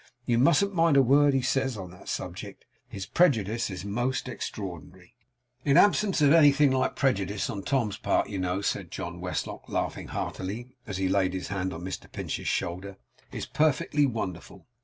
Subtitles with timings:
[0.25, 2.65] You mustn't mind a word he says on that subject.
[2.87, 5.13] His prejudice is most extraordinary.'
[5.63, 10.07] 'The absence of anything like prejudice on Tom's part, you know,' said John Westlock, laughing
[10.07, 12.97] heartily, as he laid his hand on Mr Pinch's shoulder,
[13.31, 14.65] 'is perfectly wonderful.